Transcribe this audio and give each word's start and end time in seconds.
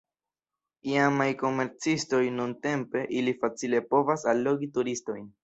Iamaj 0.93 1.27
komercistoj, 1.41 2.23
nuntempe, 2.39 3.05
ili 3.21 3.35
facile 3.45 3.83
povas 3.93 4.27
allogi 4.35 4.73
turistojn. 4.81 5.31